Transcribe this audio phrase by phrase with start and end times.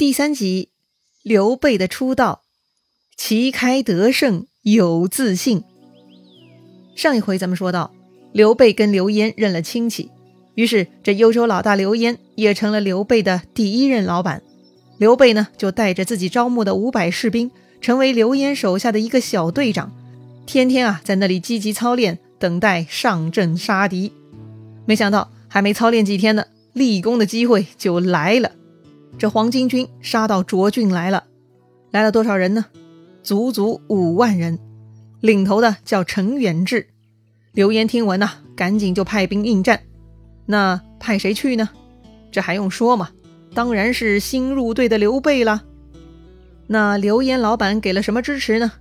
[0.00, 0.70] 第三集，
[1.22, 2.40] 刘备的出道，
[3.18, 5.62] 旗开得胜有自信。
[6.96, 7.92] 上一回咱们说到，
[8.32, 10.10] 刘备跟刘焉认了亲戚，
[10.54, 14.42] 于是这幽州老大刘焉也成了刘备的第一任老板。
[14.96, 17.50] 刘备呢，就带着自己招募的五百士兵，
[17.82, 19.92] 成为刘焉手下的一个小队长，
[20.46, 24.14] 天天啊在那里积极操练，等待上阵杀敌。
[24.86, 28.52] 没想到还没操练几天呢，立功的机会就来了。
[29.18, 31.24] 这黄巾军杀到涿郡来了，
[31.90, 32.66] 来了多少人呢？
[33.22, 34.58] 足足五万人，
[35.20, 36.88] 领头的叫陈远志。
[37.52, 39.82] 刘焉听闻呐，赶紧就派兵应战。
[40.46, 41.68] 那派谁去呢？
[42.32, 43.10] 这还用说吗？
[43.52, 45.64] 当然是新入队的刘备了。
[46.66, 48.72] 那刘焉老板给了什么支持呢？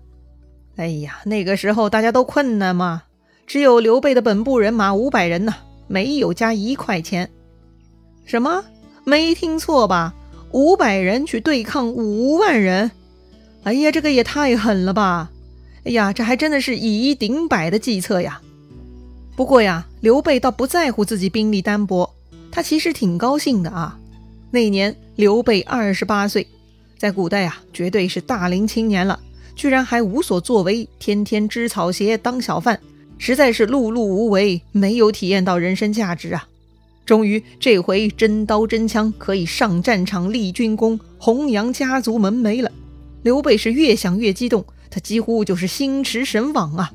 [0.77, 3.03] 哎呀，那个时候大家都困难嘛，
[3.45, 5.55] 只有刘备的本部人马五百人呐，
[5.87, 7.29] 没有加一块钱。
[8.23, 8.63] 什么？
[9.03, 10.13] 没听错吧？
[10.51, 12.91] 五百人去对抗五万人，
[13.63, 15.29] 哎呀，这个也太狠了吧！
[15.83, 18.41] 哎呀，这还真的是以一顶百的计策呀。
[19.35, 22.13] 不过呀，刘备倒不在乎自己兵力单薄，
[22.51, 23.97] 他其实挺高兴的啊。
[24.51, 26.45] 那年刘备二十八岁，
[26.97, 29.19] 在古代啊，绝对是大龄青年了，
[29.55, 32.79] 居然还无所作为，天天织草鞋当小贩，
[33.17, 36.47] 实在是碌碌无为，没有体验到人生价值啊。
[37.05, 42.71] 终于，这回真刀真枪可以上战场立军功，弘扬家族门楣了。
[43.23, 46.91] 刘备是越想越激动，他几乎就是心驰神往啊！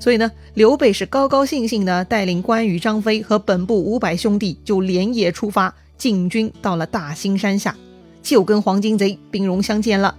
[0.00, 7.76] 所以呢，刘备是高高兴兴的带领关羽、张飞和本部五百兄弟，就连夜出发进军到了大兴山下，
[8.22, 10.16] 就跟黄巾贼兵戎相见了。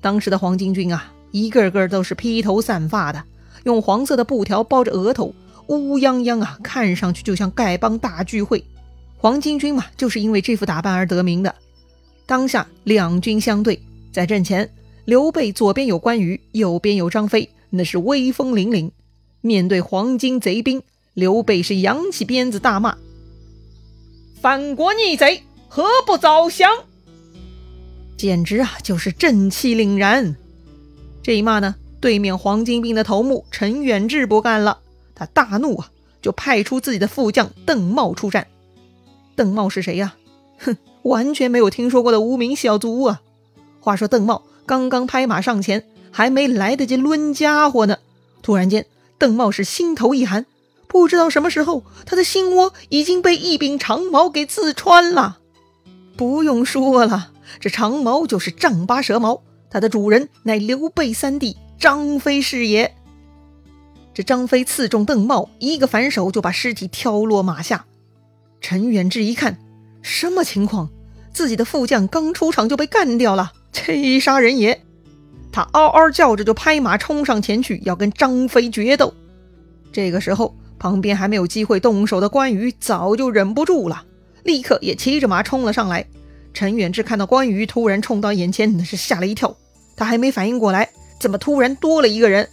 [0.00, 3.22] 当时的黄巾军啊，一个个都是披头散发的，
[3.64, 5.34] 用黄色的布条包着额头。
[5.68, 8.64] 乌泱泱啊，看上去就像丐帮大聚会。
[9.18, 11.54] 黄巾军嘛，就是因为这副打扮而得名的。
[12.26, 13.80] 当下两军相对，
[14.12, 14.70] 在阵前，
[15.04, 18.90] 刘备左边有关羽，右边有张飞，那是威风凛凛。
[19.40, 20.82] 面对黄巾贼兵，
[21.14, 22.96] 刘备是扬起鞭子大骂
[24.42, 26.70] ：“反国逆贼，何不早降？”
[28.16, 30.36] 简直啊，就是正气凛然。
[31.22, 34.80] 这一骂呢，对面黄巾兵的头目陈远志不干了。
[35.16, 35.90] 他大怒啊，
[36.22, 38.46] 就派出自己的副将邓茂出战。
[39.34, 40.14] 邓茂是谁呀？
[40.58, 43.22] 哼，完全没有听说过的无名小卒啊！
[43.80, 47.98] 话说邓茂刚刚拍马上前，还没来得及抡家伙呢，
[48.42, 48.86] 突然间，
[49.18, 50.46] 邓茂是心头一寒，
[50.86, 55.38] 不知道什么时候，他的心窝已经被一柄长矛给刺穿了。
[56.16, 62.96] 不用说了，这长矛就是丈八蛇矛，它的主人乃刘备三弟张飞是也。
[64.16, 67.84] 这张飞刺中邓茂，一个反手就把尸体挑落马下。
[68.62, 69.58] 陈远志一看，
[70.00, 70.88] 什么情况？
[71.34, 74.80] 自己的副将刚出场就被干掉了，这杀人也！
[75.52, 79.12] 他嗷嗷叫着就拍马冲上前去，要跟张飞决斗。
[79.92, 84.02] 这个时候，旁边还没有机会动手的关羽早就忍不住了，
[84.44, 86.06] 立刻也骑着马冲了上来。
[86.54, 89.54] 陈远志看到关羽突然冲到眼前，那是吓了一跳。
[89.94, 90.88] 他还没反应过来，
[91.20, 92.48] 怎么突然多了一个人？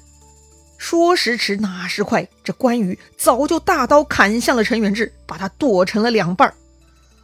[0.83, 6.53] 说时迟，那时快，这关羽早就大刀砍向了陈元志，把他剁成了两半儿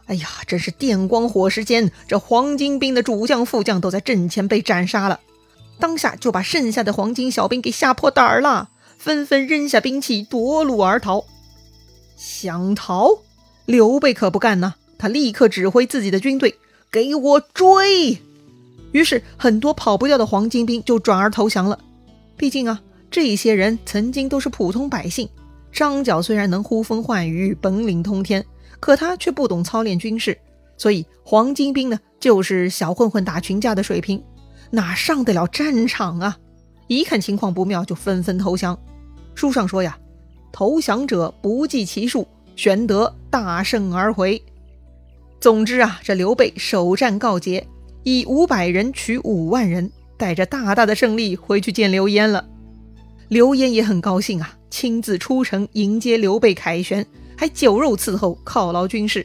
[0.06, 5.20] 哎呀，真是电光火石间，这黄巾兵的主将、副将都在阵前被斩杀了。
[5.78, 11.26] 当下就把剩下的黄巾小兵给吓破胆儿了，纷纷扔下兵器夺路而逃。
[12.16, 13.18] 想逃？
[13.66, 14.76] 刘备可不干呐！
[14.96, 16.58] 他立刻指挥自己的军队
[16.90, 18.22] 给我追。
[18.92, 21.78] 于是很多跑不掉的黄巾兵就转而投降了。
[22.38, 22.80] 毕竟啊。
[23.10, 25.28] 这些人曾经都是普通百姓，
[25.72, 28.44] 张角虽然能呼风唤雨，本领通天，
[28.78, 30.38] 可他却不懂操练军事，
[30.76, 34.22] 所以黄巾兵呢就是小混混打群架的水平，
[34.70, 36.38] 哪上得了战场啊？
[36.86, 38.78] 一看情况不妙，就纷纷投降。
[39.34, 39.98] 书上说呀，
[40.52, 44.40] 投降者不计其数，玄德大胜而回。
[45.40, 47.66] 总之啊，这刘备首战告捷，
[48.02, 52.46] 以五百人取五万人，带着大大的胜利回去见刘焉了。
[53.30, 57.06] 刘焉也很高兴啊，亲自出城迎接刘备凯旋，
[57.36, 59.24] 还酒肉伺候，犒劳军士。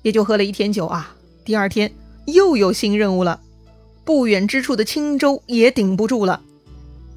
[0.00, 1.14] 也就喝了一天酒啊，
[1.44, 1.92] 第二天
[2.24, 3.38] 又有新任务了。
[4.06, 6.40] 不远之处的青州也顶不住了。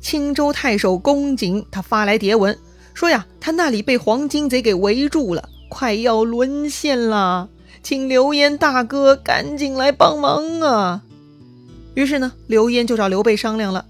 [0.01, 2.59] 青州太守公瑾他发来牒文，
[2.93, 7.47] 说呀，他那里被黄巾贼给围住了，快要沦陷了，
[7.81, 11.01] 请刘焉大哥赶紧来帮忙啊！
[11.93, 13.85] 于是呢，刘焉就找刘备商量了。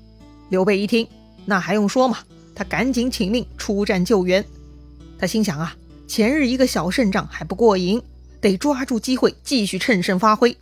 [0.50, 1.07] 刘备一听。
[1.45, 2.19] 那还用说嘛？
[2.55, 4.43] 他赶紧请命出战救援。
[5.17, 5.75] 他心想啊，
[6.07, 8.01] 前日一个小胜仗还不过瘾，
[8.39, 10.55] 得抓住机会继续趁胜发挥。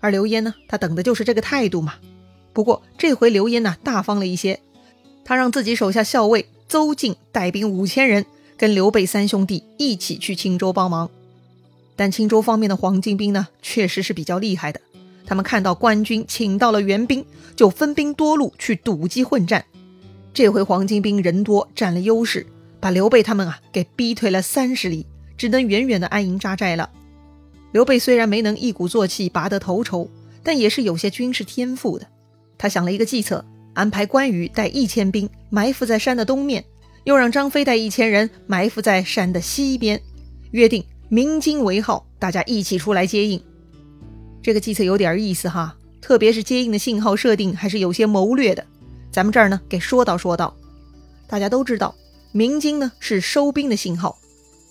[0.00, 1.94] 而刘焉呢，他等的就是这个态度嘛。
[2.52, 4.60] 不过这回刘焉呢，大方了一些，
[5.24, 8.24] 他让自己手下校尉邹靖带兵五千人，
[8.56, 11.10] 跟刘备三兄弟一起去青州帮忙。
[11.96, 14.80] 但青州方面的黄巾兵呢，确实是比较厉害的。
[15.26, 17.24] 他们看到官军请到了援兵，
[17.56, 19.64] 就分兵多路去堵击混战。
[20.38, 22.46] 这回黄巾兵人多，占了优势，
[22.78, 25.04] 把刘备他们啊给逼退了三十里，
[25.36, 26.88] 只能远远的安营扎寨了。
[27.72, 30.08] 刘备虽然没能一鼓作气拔得头筹，
[30.44, 32.06] 但也是有些军事天赋的。
[32.56, 33.44] 他想了一个计策，
[33.74, 36.64] 安排关羽带一千兵埋伏在山的东面，
[37.02, 40.00] 又让张飞带一千人埋伏在山的西边，
[40.52, 40.84] 约定。
[41.08, 43.42] 鸣金为号，大家一起出来接应。
[44.40, 48.64] 这个计策有点意思哈，特别是接应的信号设定还是有些谋略的。
[49.18, 50.54] 咱们这儿呢，给说道说道。
[51.26, 51.92] 大家都知道，
[52.30, 54.16] 鸣金呢是收兵的信号。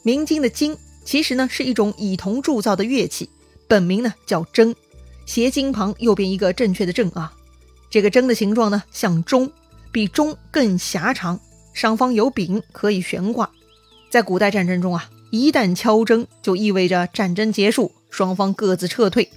[0.04, 3.30] 鸣金的金其实呢是一种以铜铸造的乐器，
[3.68, 4.74] 本名呢叫筝，
[5.26, 7.34] 斜金旁右边一个正确的正啊。
[7.90, 9.52] 这个筝的形状呢像钟，
[9.92, 11.38] 比钟更狭长，
[11.74, 13.52] 上方有柄可以悬挂。
[14.10, 15.10] 在古代战争中啊。
[15.30, 19.30] 一旦敲筝，就意味着战争结束，双方各自撤退。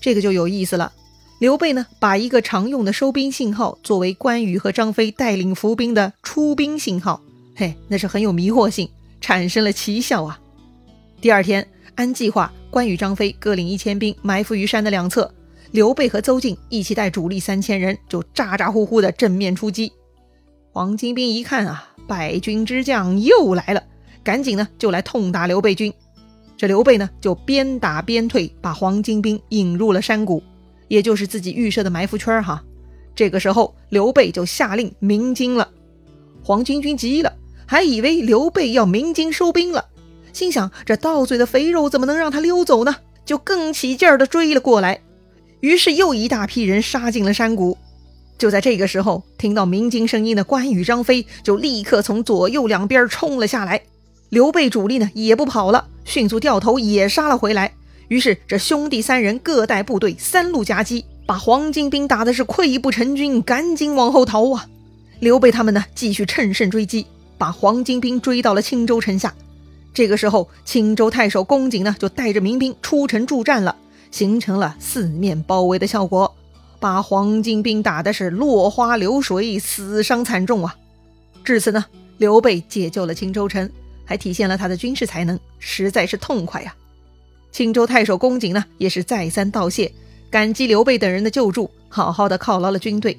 [0.00, 0.92] 这个就有意思了。
[1.40, 7.20] 刘备呢，把一个常用的收兵信号作为关羽和张飞带领伏兵的出兵信号，
[7.56, 8.88] 嘿，那是很有迷惑性，
[9.20, 10.38] 产生了奇效啊。
[11.20, 11.66] 第二天，
[11.96, 15.32] 按计划，关羽、张飞各领一千兵埋伏于山的两侧，
[15.72, 19.92] 刘备和邹靖一起带主力三千人，就咋咋呼呼的正面出击。
[20.72, 23.82] 黄巾兵一看啊，败军之将又来了。
[24.22, 25.92] 赶紧呢，就来痛打刘备军。
[26.56, 30.42] 这刘备呢，就边打边退，把黄巾兵引入了山谷，
[30.88, 32.62] 也就是自己预设的埋伏圈哈。
[33.14, 35.70] 这个时候，刘备就下令鸣金了。
[36.42, 37.32] 黄巾军急了，
[37.66, 39.86] 还以为刘备要鸣金收兵了，
[40.32, 42.96] 心想这到嘴的肥肉怎么能让他溜走呢？
[43.24, 45.00] 就更起劲儿的追了过来。
[45.60, 47.78] 于是又一大批人杀进了山谷。
[48.36, 53.80] 就在这个时候，听到鸣金声音的关羽、张飞就立刻从左右两边冲了下来。
[54.28, 57.72] 刘备主力呢也不跑了，迅速掉头也杀了回来。
[58.08, 64.66] 于是这兄弟三人各带部队三路夹击，把黄巾兵打的是溃不成军，赶紧往后逃啊！
[65.20, 67.06] 刘备他们呢继续乘胜追击，
[67.38, 69.34] 把黄巾兵追到了青州城下。
[69.92, 73.76] 这个时候，青州太守公瑾呢就带着民兵出城助战了，
[74.10, 76.34] 形成了四面包围的效果，
[76.80, 80.76] 把黄巾兵打的是落花流水，死伤惨重啊！
[81.42, 81.84] 至此呢，
[82.18, 83.70] 刘备解救了青州城。
[84.06, 86.74] 还体现了他的军事才能，实在是痛快呀！
[87.54, 89.92] 青州太守公瑾呢，也是再三道谢，
[90.28, 93.16] 感激刘备等人的救助，好好的犒劳了军队。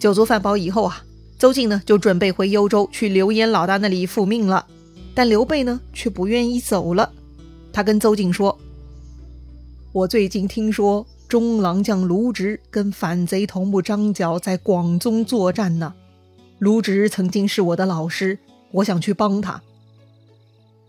[0.00, 1.04] 酒足饭饱以后啊，
[1.38, 4.66] 邹靖呢就准备回幽州去刘焉老大那里复命了。
[5.14, 7.12] 但刘备呢却不愿意走了，
[7.70, 8.58] 他跟邹靖说
[9.92, 15.92] ：“我最近听说中郎将卢植跟反贼头目张角在广宗作战呢，
[16.58, 18.38] 卢植曾经是我的老师，
[18.70, 19.60] 我想去帮他。”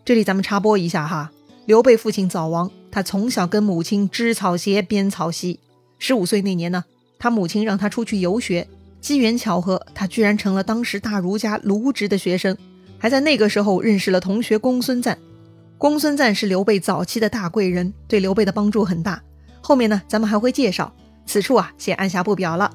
[0.05, 1.33] 这里咱们插播一下哈，
[1.69, 5.59] 刘备父亲早亡，他从小跟母亲织草鞋、编草席。
[5.99, 6.83] 十五岁那年呢，
[7.19, 8.67] 他母亲让他出去游学，
[8.99, 12.57] 机缘巧合，他居然成了当时大儒家卢植的学生，
[12.97, 15.15] 还在那个时候认识了同学公孙瓒。
[15.77, 19.21] 公孙瓒是刘备早期的大贵人，对刘备的帮助很大。
[19.61, 20.91] 后面呢，咱们还会介绍，
[21.27, 22.73] 此处啊，先按下不表了。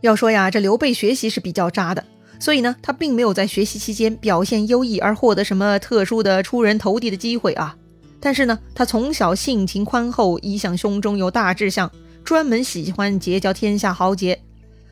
[0.00, 2.04] 要说呀，这刘备学习是比较渣的。
[2.40, 7.76] 所以呢，他并没有在学习期间表现优异而获得什么特殊的出人头地的机会啊。
[8.24, 11.92] 但是呢，他从小性情宽厚，一向胸中有大志向，
[12.24, 14.40] 专门喜欢结交天下豪杰。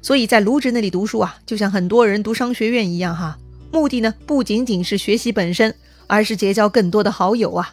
[0.03, 3.39] 所以在卢植那里读书啊，就像很多人读商学院一样哈，
[3.73, 5.75] 目的呢不仅仅是学习本身，
[6.07, 7.73] 而是结交更多的好友啊。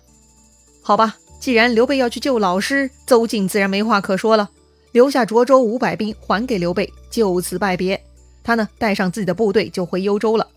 [0.82, 4.50] 好吧，既然刘备要去救老师，邹靖自然没话可说了，
[4.94, 8.02] 留下涿州五百兵还给刘备，就此拜别。
[8.46, 10.48] 他呢，带上自己的部队就回幽州了。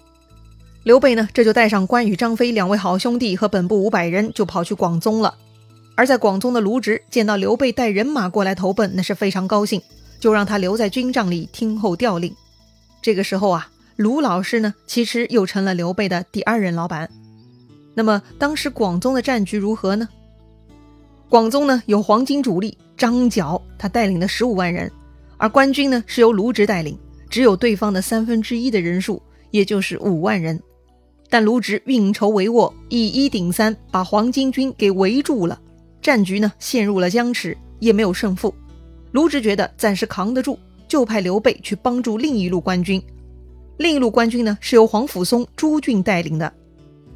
[0.84, 5.32] 刘备呢，这就带上关羽、张飞两位好兄弟和本部五百人，就跑去广宗了。
[5.94, 9.80] 而在广宗的卢植见到刘备带人马过来投奔，那是非常高兴，
[10.18, 12.34] 就让他留在军帐里听候调令。
[13.00, 17.08] 这个时候啊，卢老师呢，其实又成了刘备的第二任老板。
[17.94, 20.08] 那么当时广宗的战局如何呢？
[21.28, 24.90] 广宗呢，有黄巾主力张角，他带领的十五万人，
[25.36, 26.98] 而官军呢，是由卢植带领。
[27.30, 30.60] 只有对方的三分之一的人数，也就是五万人，
[31.32, 35.58] 但卢植运筹帷幄，以一顶三，把黄巾军给围住了，
[36.02, 38.54] 战局呢陷入了僵持，也没有胜负。
[39.12, 43.02] 卢植觉得暂时扛得住，就派刘备去帮助另一路官军。
[43.78, 46.52] 另一路官军呢是由皇甫嵩、朱俊带领的。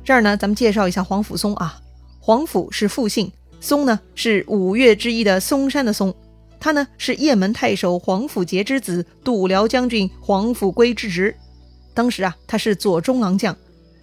[0.02, 1.78] 这儿呢，咱们介绍一下皇甫嵩啊，
[2.18, 3.30] 皇甫是复姓，
[3.60, 6.14] 嵩呢是五岳之一的嵩山的嵩，
[6.58, 11.36] 他呢是雁门太守黄甫节之子，度辽将军黄甫圭之侄。
[11.92, 13.54] 当时啊，他是左中郎将。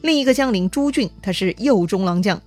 [0.03, 2.41] 另一个将领朱俊，他是右中郎将。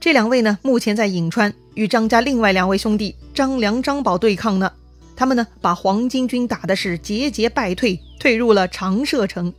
[0.00, 4.72] 这两位呢，目前在颍川与张家另外两位兄弟张良、张宝对抗呢。
[5.14, 9.52] 他们呢，把黄巾军打的是节节败退，退入了长社城。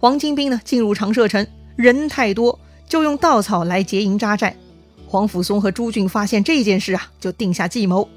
[0.00, 4.56] 黄巾兵呢，进入长社城，人太多，就用稻草来结营扎寨。
[5.06, 8.08] 黄甫松和朱俊发现这件事啊，就定下计谋。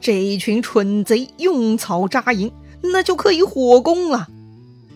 [0.00, 4.28] 这一群蠢贼用草扎营，那就可以火攻了。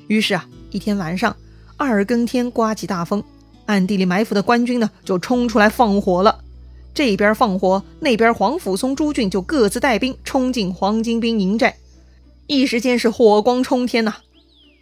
[0.06, 1.36] 于是啊，一天晚上
[1.80, 3.24] 二更天刮起大风，
[3.64, 6.44] 暗地里埋伏的官军呢，就冲出来放火了。
[6.92, 11.78] 这边放火，那边黄甫松、朱俊就各自带兵冲进黄巾兵营寨，
[12.46, 14.16] 一时间是火光冲天呐！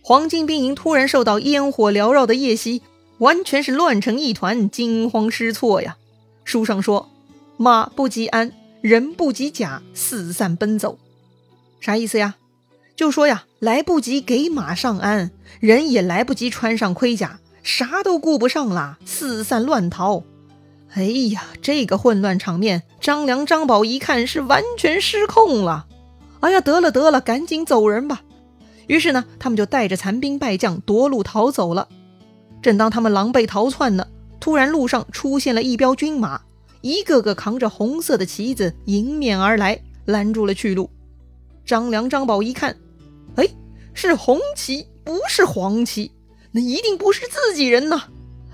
[0.02, 2.82] 黄巾兵营突然受到烟火缭绕的夜袭，
[3.18, 5.96] 完全是乱成一团，惊慌失措呀。
[6.42, 7.08] 书上说
[7.56, 8.50] ：“马不及鞍，
[8.80, 10.98] 人不及甲，四散奔走。”
[11.80, 12.34] 啥意思呀？
[12.98, 20.24] 就说呀，来不及给马上鞍，人也来不及穿上盔甲，啥都顾不上啦，四散乱逃。
[20.94, 25.86] 哎呀，这个混乱场面，张良、张宝一看是完全失控了。
[26.40, 28.22] 哎呀，得了得了，赶紧走人吧。
[28.88, 31.86] 于是呢，他们就带着残兵败将夺路逃走了。
[32.60, 34.08] 正当他们狼狈逃窜呢，
[34.40, 36.40] 突然路上出现了一彪军马，
[36.80, 40.90] 一个个扛着红色的旗子迎面而来，拦住了去路。
[41.64, 42.74] 张良、张宝一看，
[43.94, 46.12] 是红旗，不是黄旗，
[46.52, 48.04] 那一定不是自己人呐。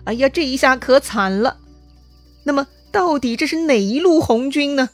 [0.04, 1.58] 哎呀，这一下可惨了。
[2.44, 4.90] 那么，到底这是哪一路红军呢？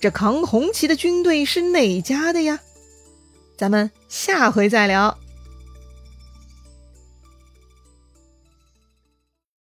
[0.00, 2.60] 这扛红旗的军队是哪家的呀？
[3.56, 5.18] 咱们下回再聊。